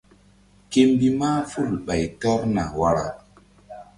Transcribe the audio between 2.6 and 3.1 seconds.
wara.